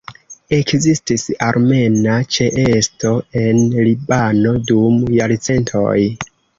[0.59, 3.15] Ekzistis armena ĉeesto
[3.45, 5.97] en Libano dum jarcentoj.